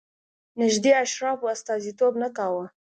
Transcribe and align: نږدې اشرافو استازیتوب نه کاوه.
نږدې 0.61 0.91
اشرافو 1.03 1.51
استازیتوب 1.55 2.13
نه 2.23 2.29
کاوه. 2.37 2.65